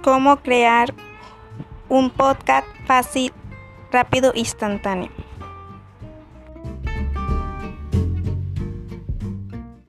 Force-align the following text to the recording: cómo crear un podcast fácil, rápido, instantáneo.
cómo 0.00 0.36
crear 0.38 0.94
un 1.88 2.10
podcast 2.10 2.66
fácil, 2.86 3.32
rápido, 3.90 4.32
instantáneo. 4.34 5.10